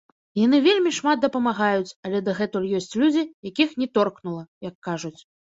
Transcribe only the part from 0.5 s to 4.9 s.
вельмі шмат дапамагаюць, але дагэтуль ёсць людзі, якіх не торкнула, як